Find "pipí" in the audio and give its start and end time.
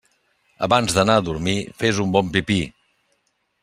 2.39-2.61